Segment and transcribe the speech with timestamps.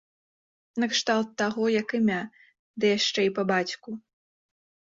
[0.83, 2.19] Накшталт таго, як імя,
[2.81, 3.89] ды яшчэ і па бацьку.